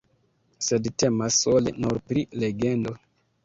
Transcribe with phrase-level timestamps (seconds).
[0.67, 2.99] Sed temas sole nur pri legendo.